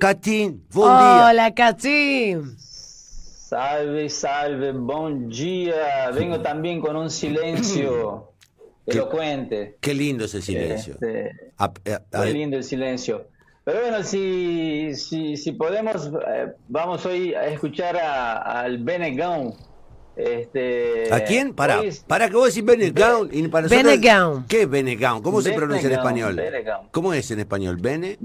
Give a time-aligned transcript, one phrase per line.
[0.00, 1.26] Catín, buen día.
[1.28, 2.56] Hola, Cachín.
[2.58, 6.10] Salve, salve, buen día.
[6.14, 8.32] Vengo también con un silencio
[8.86, 9.76] elocuente.
[9.78, 10.94] Qué lindo ese silencio.
[10.94, 13.26] Este, A- a- a- Qué lindo el silencio.
[13.62, 19.52] Pero bueno, si, si, si podemos, eh, vamos hoy a escuchar a- al Benegón.
[20.16, 21.52] Este, ¿A quién?
[21.54, 23.28] Para, es- para que vos decís Benegown.
[23.32, 24.46] y para nosotros- Benegown.
[24.46, 25.20] ¿Qué es Benegown?
[25.22, 26.36] ¿Cómo se pronuncia en español?
[26.36, 26.88] Benegown.
[26.90, 27.76] ¿Cómo es en español?
[27.76, 28.16] ¿Bene?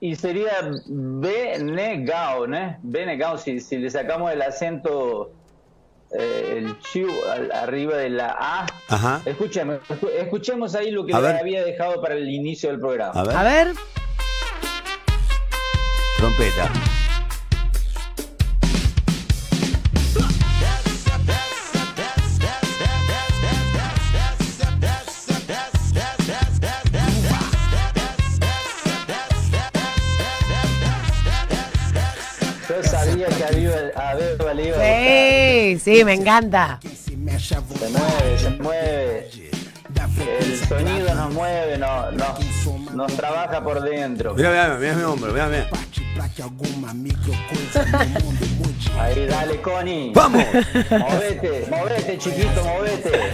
[0.00, 0.52] Y sería
[0.86, 2.78] Benegaun, ¿eh?
[2.82, 5.32] Benegaun, si, si le sacamos el acento,
[6.12, 8.66] eh, el chiu al- arriba de la A.
[8.88, 9.22] Ajá.
[9.24, 13.18] Escúchame, escu- escuchemos ahí lo que le había dejado para el inicio del programa.
[13.20, 13.36] A ver.
[13.36, 13.72] A ver.
[16.18, 16.70] Trompeta.
[33.32, 35.78] Sabía que.
[35.78, 36.78] Sí, sí, me encanta.
[36.98, 39.30] Se mueve, se mueve.
[40.40, 44.34] El sonido nos mueve, no, nos, nos trabaja por dentro.
[44.34, 45.68] Mira, mira, mira mi hombro, mira, mira.
[48.98, 50.12] Ahí, dale, Connie.
[50.14, 50.44] ¡Vamos!
[50.90, 53.32] Movete, movete, chiquito, movete.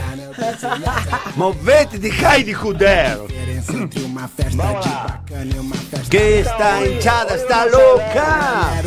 [1.37, 3.19] ¡Movete, dejai de joder!
[4.55, 5.23] Vamos lá.
[6.11, 8.83] Que esta hinchada está loca.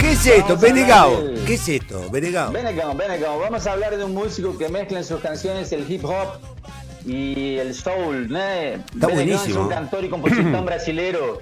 [0.00, 0.56] ¿Qué es esto?
[0.56, 1.22] Benegao.
[1.22, 2.08] del- ¿Qué es esto?
[2.10, 2.52] Benegao.
[2.52, 3.28] Ven acá.
[3.36, 6.38] Vamos a hablar de un músico que mezcla en sus canciones el hip hop
[7.06, 8.28] y el soul.
[8.30, 8.38] ¿no?
[8.38, 9.40] Está buenísimo.
[9.50, 11.40] Es un cantor y compositor brasilero.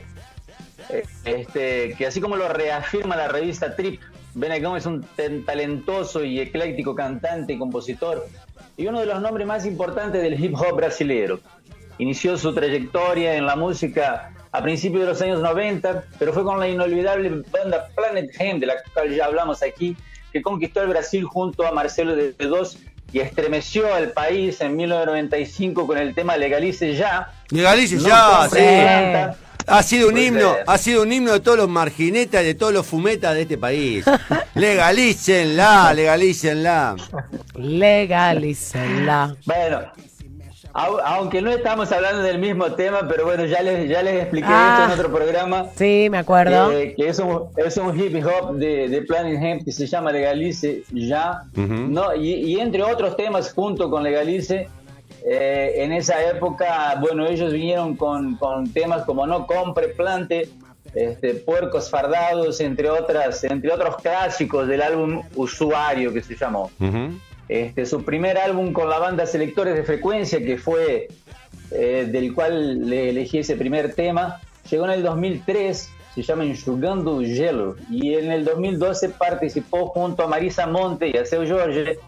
[0.91, 4.01] eh, Este, que así como lo reafirma la revista Trip,
[4.35, 5.07] Benegão es un
[5.47, 8.27] talentoso y ecléctico cantante y compositor
[8.77, 11.41] y uno de los nombres más importantes del hip hop brasilero.
[11.99, 16.59] Inició su trayectoria en la música a principios de los años 90, pero fue con
[16.59, 19.97] la inolvidable banda Planet Hemp, de la cual ya hablamos aquí,
[20.33, 22.77] que conquistó el Brasil junto a Marcelo de Dos
[23.13, 27.33] y estremeció al país en 1995 con el tema Legalice Ya.
[27.51, 28.57] Legalice No ya, sí.
[28.57, 29.37] planta.
[29.69, 32.87] Ha sido un himno, ha sido un himno de todos los marginetas, de todos los
[32.87, 34.05] fumetas de este país.
[34.55, 36.97] Legalícenla, legalícenla.
[37.55, 39.37] Legalícenla.
[39.45, 39.83] Bueno,
[40.73, 44.79] aunque no estamos hablando del mismo tema, pero bueno, ya les, ya les expliqué Ah.
[44.83, 45.67] esto en otro programa.
[45.75, 46.71] Sí, me acuerdo.
[46.71, 50.13] que, que es, un, es un hip hop de, de Planet Hemp que se llama
[50.13, 52.15] Legalice Ya, ¿no?
[52.15, 54.69] y, y entre otros temas junto con Legalice,
[55.25, 60.49] eh, en esa época, bueno, ellos vinieron con, con temas como No compre, plante,
[60.95, 66.71] este, Puercos fardados, entre, otras, entre otros clásicos del álbum Usuario que se llamó.
[67.49, 71.09] Este, su primer álbum con la banda Selectores de Frecuencia, que fue
[71.71, 77.21] eh, del cual le elegí ese primer tema, llegó en el 2003, se llama Enxugando
[77.21, 81.99] Gelo, y en el 2012 participó junto a Marisa Monte y a Seu Jorge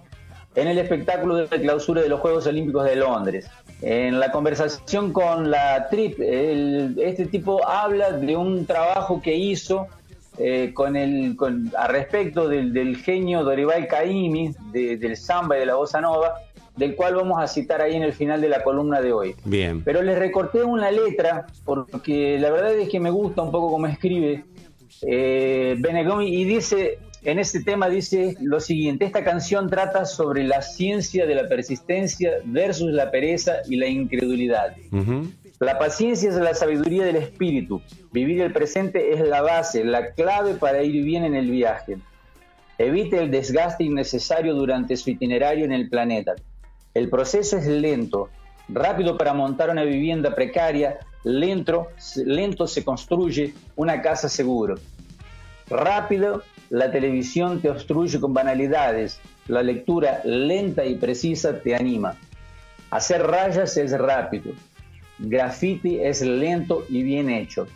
[0.57, 3.47] en el espectáculo de clausura de los Juegos Olímpicos de Londres.
[3.83, 9.87] En la conversación con la Trip, el- este tipo habla de un trabajo que hizo
[10.43, 15.61] eh, con el, con, a respecto del, del genio Dorival Caymmi, de- del samba y
[15.61, 16.35] de la bossa nova,
[16.77, 19.35] del cual vamos a citar ahí en el final de la columna de hoy.
[19.45, 19.83] Bien.
[19.85, 23.87] Pero les recorté una letra porque la verdad es que me gusta un poco cómo
[23.87, 24.45] escribe
[25.03, 30.63] eh, Benegón y dice, en este tema dice lo siguiente, esta canción trata sobre la
[30.63, 34.75] ciencia de la persistencia versus la pereza y la incredulidad.
[34.93, 35.27] Ujú.
[35.61, 37.83] La paciencia es la sabiduría del espíritu.
[38.13, 41.99] Vivir el presente es la base, la clave para ir bien en el viaje.
[42.79, 46.35] Evite el desgaste innecesario durante su itinerario en el planeta.
[46.95, 48.31] El proceso es lento,
[48.71, 51.89] rápido para montar una vivienda precaria, lento,
[52.25, 54.77] lento se construye una casa seguro.
[55.69, 62.17] Rápido, la televisión te obstruye con banalidades, la lectura lenta y precisa te anima.
[62.91, 64.55] Hacer rayas es rápido,
[65.21, 67.67] graffiti es lento y bien hecho.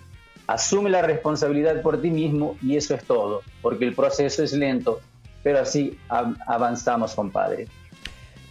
[0.47, 5.01] Asume la responsabilidad por ti mismo y eso es todo, porque el proceso es lento,
[5.43, 7.67] pero así av- avanzamos, compadre.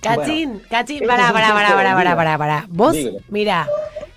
[0.02, 2.66] Cachín, Bueno, cachín, pará, pará, pará, pará, pará, pará, pará.
[2.70, 3.20] Vos, Dígalo.
[3.30, 3.68] mira,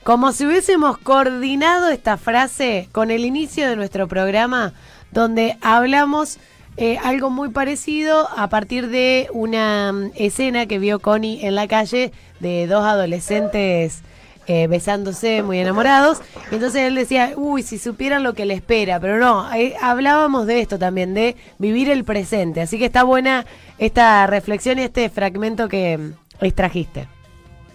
[0.02, 4.72] como si hubiésemos coordinado esta frase con el inicio de nuestro programa,
[5.12, 6.38] donde hablamos
[6.76, 11.68] eh, algo muy parecido a partir de una mm, escena que vio Connie en la
[11.68, 14.02] calle de dos adolescentes
[14.48, 16.20] eh, besándose, muy enamorados.
[16.52, 19.00] Y entonces él decía, uy, si supieran lo que le espera.
[19.00, 19.44] Pero no,
[19.80, 22.60] hablábamos de esto también, de vivir el presente.
[22.60, 23.44] Así que está buena
[23.78, 26.12] esta reflexión y este fragmento que mm,
[26.42, 27.08] extrajiste.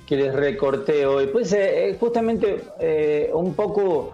[0.05, 1.27] que les recorté hoy.
[1.27, 2.63] Pues eh, eh, justamente
[3.33, 4.13] un poco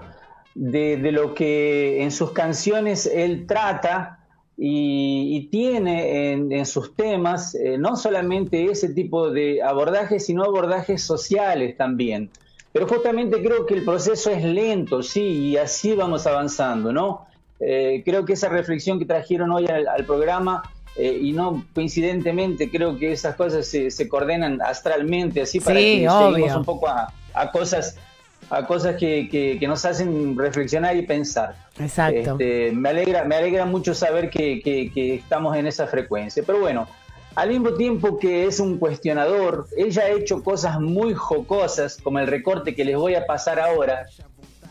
[0.55, 4.25] de, lo que en sus canciones él trata
[4.57, 12.31] y, tiene en, sus temas no solamente ese tipo de abordajes, sino abordajes sociales también.
[12.77, 17.25] Pero justamente creo que el proceso es lento, sí, y así vamos avanzando, ¿no?
[17.59, 20.61] Eh, creo que esa reflexión que trajeron hoy al, programa
[20.95, 26.01] eh, y no coincidentemente creo que esas cosas se, se coordinan astralmente así para que
[26.01, 27.97] lleguemos un poco a, a cosas
[28.51, 31.55] a cosas que, que, nos hacen reflexionar y pensar.
[31.79, 32.33] Exacto.
[32.33, 36.43] Este, me, alegra, me alegra mucho saber que, que, estamos en esa frecuencia.
[36.45, 36.87] Pero bueno,
[37.37, 42.25] al mismo tiempo que es un cuestionador, ella ha hecho cosas muy jocosas, como el
[42.25, 44.07] recorte que les voy a pasar ahora,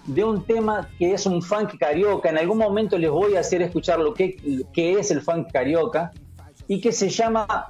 [0.05, 2.29] de un tema que es un funk carioca.
[2.29, 6.11] En algún momento les voy a hacer escuchar lo que, que es el funk carioca
[6.67, 7.69] y que se llama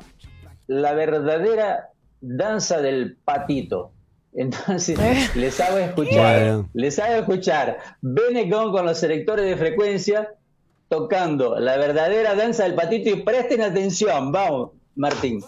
[0.67, 1.91] La verdadera
[2.23, 3.93] danza del patito.
[4.33, 5.29] Entonces, eh.
[5.35, 10.31] les hago escuchar, les hago escuchar Benegón con los selectores de frecuencia
[10.89, 15.41] tocando la verdadera danza del patito y presten atención, vamos, Martín.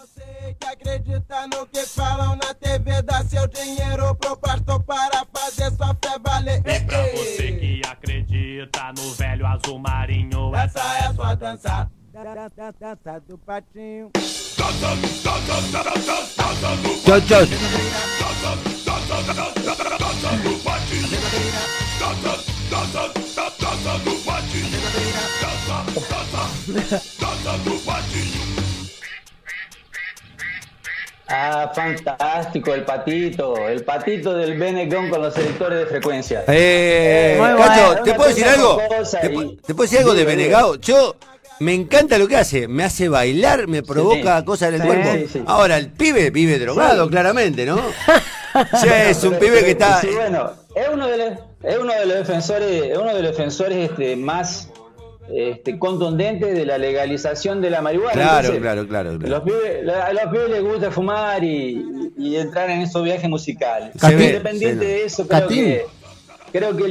[0.59, 5.95] que acredita no que falam na TV, dá seu dinheiro pro pastor para fazer sua
[6.03, 6.61] fé valer.
[6.65, 11.89] E pra você que acredita no velho azul marinho, essa é sua dança.
[12.79, 14.11] Dança do patinho.
[17.05, 17.45] Tchau, tchau.
[31.31, 36.43] Ah, fantástico, el patito, el patito del Benegón con los selectores de frecuencia.
[36.47, 38.81] Eh, Cacho, ¿te puedo decir algo?
[39.65, 40.75] ¿Te, puedo decir algo de Benegao?
[40.77, 41.15] Yo
[41.59, 45.41] me encanta lo que hace, me hace bailar, me provoca cosas en el cuerpo.
[45.45, 47.77] Ahora, el pibe vive drogado, claramente, ¿no?
[48.81, 50.01] sí, es un pibe que está.
[50.01, 53.37] Sí, bueno, es uno de los, es uno de los defensores, es uno de los
[53.37, 54.69] defensores este, más
[55.31, 58.13] este, contundentes de la legalización de la marihuana.
[58.13, 61.85] Claro, claro, claro, Los pibes, a los pibes les gusta fumar y,
[62.35, 63.95] entrar en esos viajes musicales.
[64.03, 65.85] Independiente de eso, creo que,
[66.51, 66.85] creo que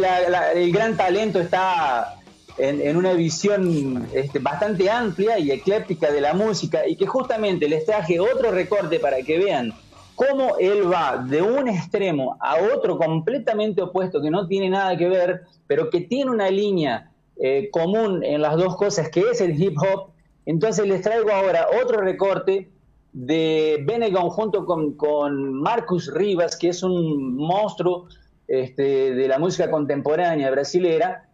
[0.55, 2.19] el gran talento está
[2.59, 7.85] en, una visión este, bastante amplia y ecléptica de la música y que justamente les
[7.85, 9.73] traje otro recorte para que vean
[10.15, 15.09] cómo él va de un extremo a otro completamente opuesto que no tiene nada que
[15.09, 19.61] ver, pero que tiene una línea eh, común en las dos cosas, que es el
[19.61, 20.11] hip hop.
[20.47, 22.71] Entonces les traigo ahora otro recorte
[23.13, 28.09] de Benegon junto con, con Marcus Rivas, que es un monstruo
[28.49, 31.29] este, de la música contemporánea brasilera,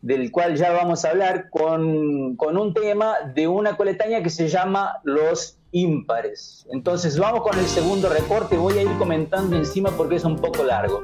[0.00, 5.00] del cual ya vamos a hablar, con, un tema de una coletánea que se llama
[5.04, 6.66] Los Ímpares.
[6.70, 10.62] Entonces vamos con el segundo reporte, voy a ir comentando encima porque es un poco
[10.64, 11.02] largo.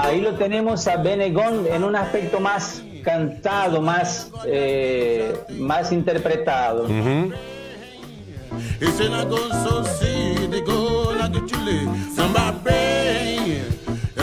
[0.00, 6.86] Ahí lo tenemos a Benegón en un aspecto más cantado, más, eh, más interpretado.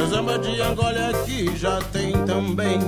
[0.10, 2.80] Samba de Angola aqui já tem também.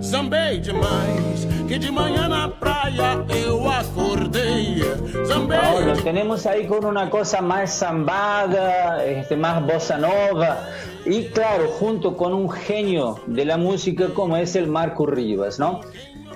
[0.00, 4.80] Zambei demais, que de manhã na praia eu acordei.
[5.26, 5.58] Zambei.
[5.58, 10.68] Ahora, tenemos ahí con una cosa más zambada, este, más bossa nova.
[11.04, 15.80] Y claro, junto con un genio de la música como es el Marco Rivas, ¿no?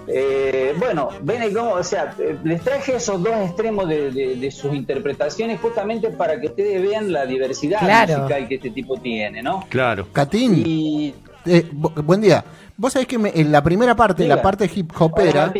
[0.06, 5.61] Eh, bueno, ven cómo, o sea, eh, les traje esos dos extremos de, sus interpretaciones
[5.61, 9.64] justamente para que ustedes vean la diversidad musical que este tipo tiene, ¿no?
[9.68, 10.09] Claro.
[10.12, 12.44] Catín, eh, buen día.
[12.76, 15.52] Vos sabés que en la primera parte, la parte hip hopera,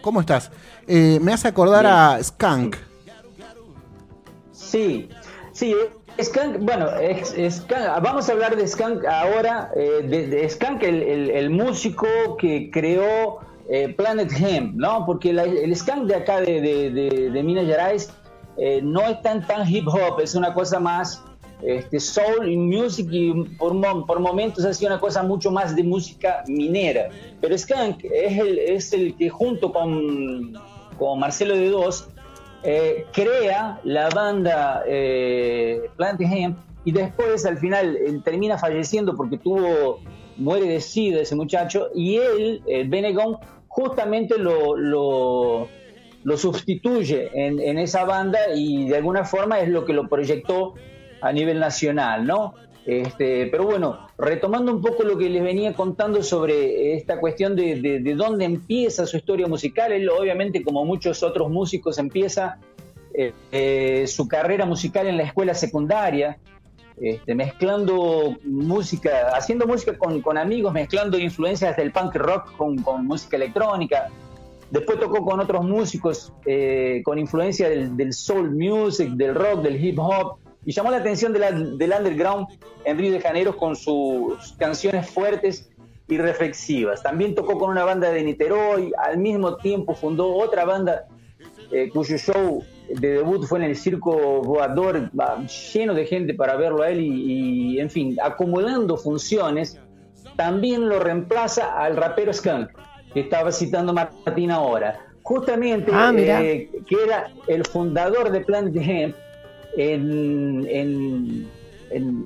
[0.00, 0.50] ¿cómo estás?
[0.86, 2.76] me hace acordar a Skunk.
[4.52, 5.08] Sí,
[5.52, 5.74] sí,
[6.22, 6.88] Skunk, bueno,
[8.02, 12.06] vamos a hablar de Skunk ahora, de, Skunk, el, músico
[12.38, 15.04] que creó eh, Planet Hemp, ¿no?
[15.04, 18.10] Porque el skunk de acá de, Minas Gerais
[18.56, 21.22] eh, no es tan, hip hop, es una cosa más
[21.62, 25.84] este, soul y music y por, por momentos ha sido una cosa mucho más de
[25.84, 27.10] música minera.
[27.42, 30.54] Pero Skunk es el, es el que junto con,
[30.98, 32.08] con Marcelo de Dos
[32.62, 40.00] eh, crea la banda Planet Hemp y después al final él termina falleciendo porque tuvo
[40.38, 43.36] muere de sida ese muchacho y él, el Benegon,
[43.78, 49.92] justamente lo, lo, sustituye en, en, esa banda y de alguna forma es lo que
[49.92, 50.74] lo proyectó
[51.20, 52.54] a nivel nacional, ¿no?
[52.84, 58.00] Este, pero bueno, retomando un poco lo que les venía contando sobre esta cuestión de,
[58.00, 62.58] de, dónde empieza su historia musical, él obviamente como muchos otros músicos empieza
[63.14, 66.38] eh, eh, su carrera musical en la escuela secundaria,
[67.00, 73.06] este, mezclando música, haciendo música con, con, amigos, mezclando influencias del punk rock con, con
[73.06, 74.08] música electrónica.
[74.70, 79.82] Después tocó con otros músicos eh, con influencia del, del, soul music, del rock, del
[79.82, 82.48] hip hop, y llamó la atención del underground
[82.84, 85.70] en Río de Janeiro con sus canciones fuertes
[86.08, 87.02] y reflexivas.
[87.02, 91.06] También tocó con una banda de Niterói, al mismo tiempo fundó otra banda
[91.70, 95.10] eh, cuyo show de debut fue en el Circo Voador,
[95.72, 99.78] lleno de gente para verlo a él y, en fin, acumulando funciones,
[100.36, 102.70] también lo reemplaza al rapero Skunk,
[103.12, 105.00] que estaba citando Martín ahora.
[105.22, 109.16] Justamente, ah, eh, que era el fundador de Planet Hemp,
[109.76, 111.46] en,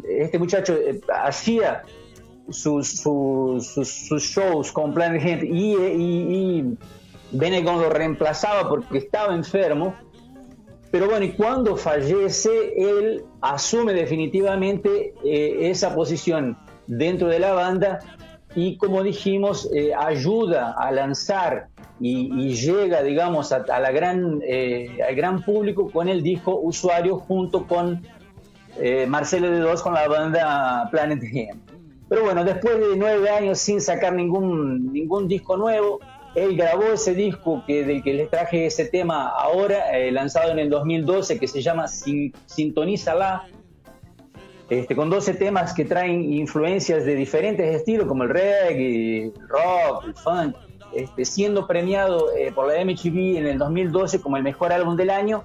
[0.08, 1.82] este muchacho eh, hacía
[2.48, 6.78] sus, sus, shows con Planet Hemp y, y,
[7.32, 9.94] Benegon lo reemplazaba porque estaba enfermo
[10.92, 18.00] pero bueno, y cuando fallece, él asume definitivamente eh, esa posición dentro de la banda
[18.54, 21.68] y como dijimos, eh, ayuda a lanzar
[21.98, 27.66] y, llega, digamos, a, la gran, eh, al gran público con el disco Usuario junto
[27.66, 28.06] con
[29.06, 31.62] Marcelo de Dos con la banda Planet Hemp.
[32.08, 36.00] Pero bueno, después de nueve años sin sacar ningún, ningún disco nuevo,
[36.34, 40.58] él grabó ese disco que, del que les traje ese tema ahora, eh, lanzado en
[40.58, 43.48] el 2012, que se llama Sintonízala,
[44.70, 50.04] este, con 12 temas que traen influencias de diferentes estilos, como el reggae, el rock,
[50.06, 50.56] el funk,
[50.94, 55.10] este, siendo premiado eh, por la MTV en el 2012 como el mejor álbum del
[55.10, 55.44] año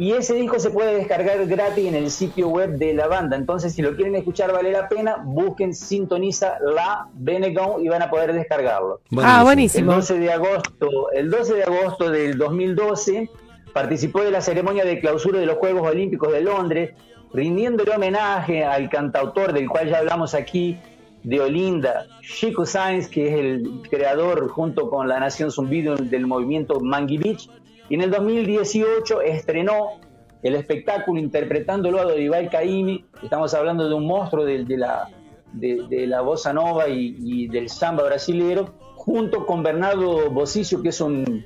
[0.00, 3.36] y ese disco se puede descargar gratis en el sitio web de la banda.
[3.36, 5.16] Entonces, si lo quieren escuchar, vale la pena.
[5.22, 9.02] Busquen Sintoniza la Benegon y van a poder descargarlo.
[9.18, 9.92] Ah, buenísimo.
[9.92, 13.28] El 12 de agosto, el 12 de agosto del 2012
[13.74, 16.94] participó de la ceremonia de clausura de los Juegos Olímpicos de Londres,
[17.34, 20.78] rindiéndole homenaje al cantautor del cual ya hablamos aquí,
[21.24, 26.80] de Olinda, Chico Sainz, que es el creador junto con la Nación Zumbido del movimiento
[26.80, 27.50] Mangi Beach
[27.90, 30.00] y en el 2018 estrenó
[30.44, 33.04] el espectáculo interpretándolo a Dorival Caimi.
[33.20, 35.10] Estamos hablando de un monstruo de, la,
[35.52, 41.44] de, la bossa nova y, del samba brasilero, junto con Bernardo Bosicio, que es un,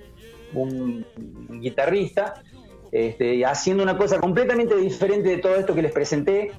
[1.49, 2.35] guitarrista,
[2.93, 6.53] este, haciendo una cosa completamente diferente de todo esto que les presenté.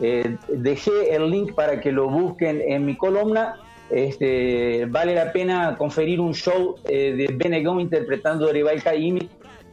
[0.00, 3.56] Eh, dejé el link para que lo busquen en mi columna
[3.90, 9.28] este, vale la pena conferir un show eh, de Benegón interpretando a Rival Caimi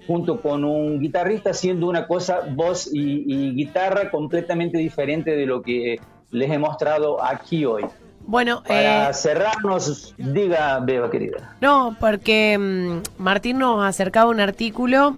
[0.08, 6.00] junto con un guitarrista haciendo una cosa, voz y, guitarra completamente diferente de lo que
[6.32, 7.86] les he mostrado aquí hoy.
[8.28, 11.56] Bueno, para eh, cerrarnos, diga Beba querida.
[11.62, 15.18] No, porque mm, Martín nos acercaba un artículo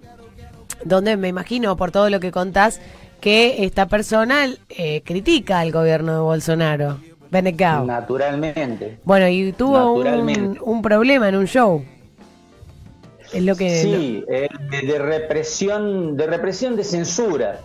[0.84, 2.80] donde me imagino por todo lo que contás
[3.20, 6.98] que esta persona eh, critica al gobierno de Bolsonaro.
[7.30, 8.98] Naturalmente.
[9.04, 11.84] Bueno, y tuvo un, problema en un show.
[13.32, 13.82] Es lo que.
[13.82, 17.60] Sí, eh, de, represión, de represión de censura.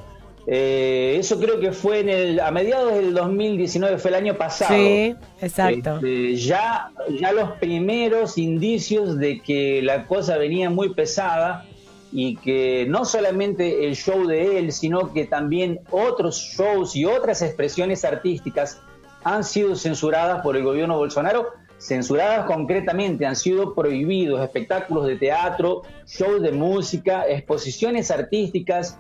[0.45, 4.75] Eh, eso creo que fue en el, a mediados del 2019, fue el año pasado.
[4.75, 5.95] Sí, exacto.
[5.95, 11.65] Este, ya, ya los primeros indicios de que la cosa venía muy pesada
[12.11, 17.41] y que no solamente el show de él, sino que también otros shows y otras
[17.41, 18.81] expresiones artísticas
[19.23, 25.81] han sido censuradas por el gobierno Bolsonaro, censuradas concretamente, han sido prohibidos espectáculos de teatro,
[26.05, 28.97] shows de música, exposiciones artísticas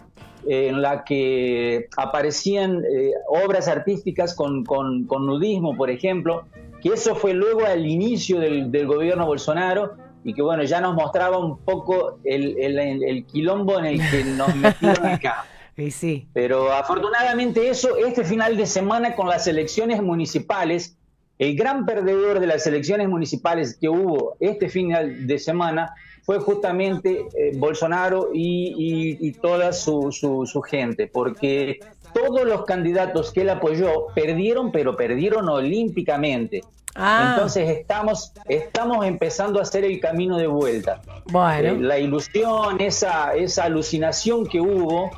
[0.47, 4.63] eh, en la que aparecían eh, obras artísticas con,
[5.07, 6.45] nudismo, por ejemplo,
[6.81, 9.93] que eso fue luego al inicio del, gobierno Bolsonaro
[10.25, 14.53] y que bueno, ya nos mostraba un poco el, el quilombo en el que nos
[14.55, 15.45] metieron acá.
[15.91, 16.27] Sí.
[16.33, 20.95] Pero afortunadamente eso, este final de semana con las elecciones municipales,
[21.39, 27.25] el gran perdedor de las elecciones municipales que hubo este final de semana fue justamente
[27.37, 31.79] eh, Bolsonaro y, toda su, su, gente, porque
[32.13, 36.63] todos los candidatos que él apoyó perdieron, pero perdieron olímpicamente.
[36.95, 37.31] Ah.
[37.33, 41.01] Entonces estamos, estamos empezando a hacer el camino de vuelta.
[41.25, 41.69] Bueno.
[41.69, 45.09] Eh, la ilusión, esa, esa alucinación que hubo,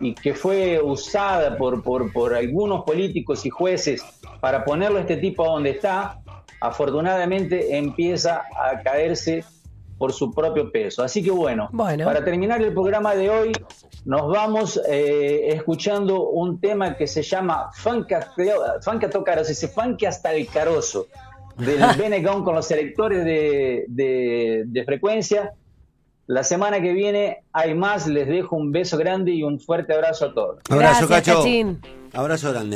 [0.00, 4.02] y que fue usada por, por, por algunos políticos y jueces
[4.40, 6.20] para ponerlo a este tipo donde está,
[6.60, 9.44] afortunadamente empieza a caerse
[9.98, 11.02] por su propio peso.
[11.02, 13.52] Así que bueno, para terminar el programa de hoy,
[14.06, 20.04] nos vamos eh, escuchando un tema que se llama Funk a tocar, o sea, funk
[20.04, 21.06] hasta el carozo,
[21.58, 25.52] del Benegón con los selectores de, de frecuencia.
[26.30, 30.26] La semana que viene hay más, les dejo un beso grande y un fuerte abrazo
[30.26, 30.60] a todos.
[30.70, 31.42] Abrazo, Cacho.
[32.12, 32.68] Abrazo grande.